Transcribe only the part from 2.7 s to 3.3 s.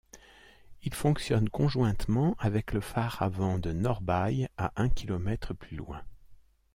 le phare